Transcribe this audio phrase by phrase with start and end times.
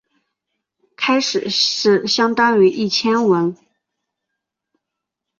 [0.95, 3.55] 开始是相当于一千文。